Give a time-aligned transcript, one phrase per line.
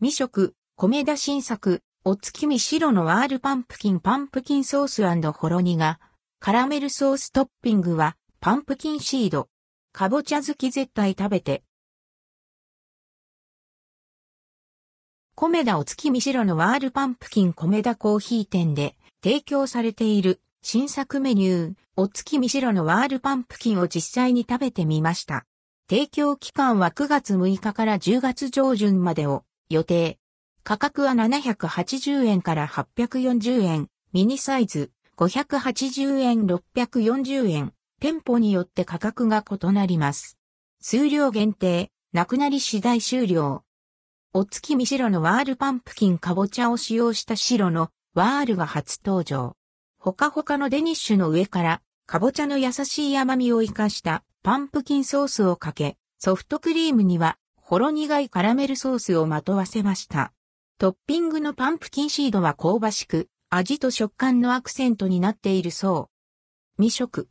[0.00, 5.98] 未食、米田新作、お月見白のワールパンプキンパンプキンソースほろ苦。
[6.38, 9.48] カラメルソーストッピングは、パンプキンシード。
[9.92, 11.64] かぼちゃ好き絶対食べて。
[15.34, 18.94] 米田お月見白のワールパンプキン米田コーヒー店で
[19.24, 25.44] 提供されている新作メニュー、お月見白のワールパンプキンを実際に食べてみました。
[25.90, 30.18] 提供期間は9月6日から10月上旬までを予定。
[30.64, 40.38] 価格は780円から840円、ミニサイズ580円640円、店舗によって価格が異なります。
[40.80, 43.64] 数量限定、なくなり次第終了。
[44.32, 49.56] お月見白のワールパンプキンかぼちゃを使用した白のワールが初登場。
[49.98, 57.36] ほかほかのデニッシュの上から、かぼちゃの優しい甘みを活かしたパンプキンソースをかけ、ソフトクリームには、
[57.68, 60.32] ほろ苦いカラメルソースをまとわせました。
[60.78, 66.08] トッピングのパンプキンシードは香ばしく、味と食感のアクセントになっているそ
[66.78, 66.82] う。
[66.82, 67.28] 未食。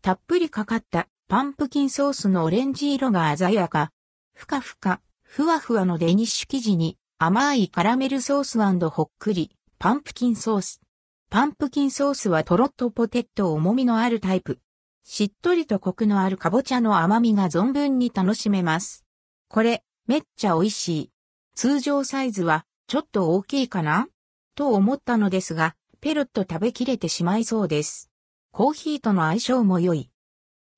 [0.00, 3.92] たっぷりかかったパンプキンソースのオレンジ色が鮮やか。
[4.32, 10.80] ふかふか、ふわふわのデニッシュ生地に甘いカラメルソースほっくり、パンプキンソース。
[11.28, 14.60] パンプキンソースはトロッとポテト重みのあるタイプ。
[15.04, 19.04] しっとりとコクのあるかぼちゃの甘みが存分に楽しめます。
[19.48, 21.10] これ、めっちゃ美味しい。
[21.54, 24.08] 通常サイズは、ちょっと大きいかな？
[24.54, 28.10] と思ったのですが、ペロッと食べきれてしまいそうです。
[28.52, 30.10] コーヒーとの相性も良い。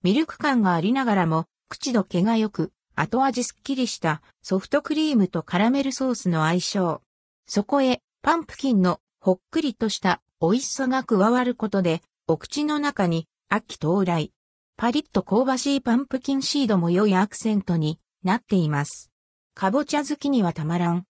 [0.03, 7.03] ミルク感がありながらも、口どけが良く、後味すっきりしたソフトクリームとカラメルソースの相性。
[7.47, 14.33] そこへ、パンプキンのほっくりとした美味しさが加わることで、お口の中に秋到来。
[14.77, 19.11] パリッと香ばしいパンプキンシードも良いアクセントになっています。
[19.55, 21.05] かぼちゃ好きにはたまらん。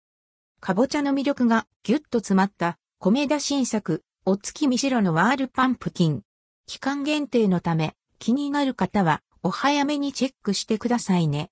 [0.61, 6.22] かぼちゃの魅力がギュッと詰まった米田新作、お月見白のワールパンプキン。
[6.67, 11.50] 期間限定のため気になる方はお早めにチェックしてくださいね。